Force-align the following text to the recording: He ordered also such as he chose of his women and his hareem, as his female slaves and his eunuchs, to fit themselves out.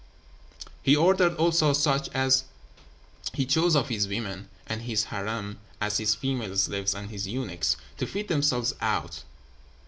He 0.81 0.95
ordered 0.95 1.35
also 1.35 1.73
such 1.73 2.09
as 2.09 2.45
he 3.33 3.45
chose 3.45 3.75
of 3.75 3.89
his 3.89 4.07
women 4.07 4.49
and 4.65 4.81
his 4.81 5.05
hareem, 5.05 5.57
as 5.79 5.97
his 5.99 6.15
female 6.15 6.57
slaves 6.57 6.95
and 6.95 7.11
his 7.11 7.27
eunuchs, 7.27 7.77
to 7.97 8.07
fit 8.07 8.27
themselves 8.27 8.73
out. 8.81 9.21